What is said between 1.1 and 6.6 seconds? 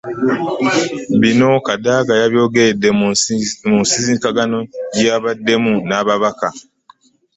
Bino Kadaga yabyogeredde mu nsisinkano gye yabaddemu n'ababaka.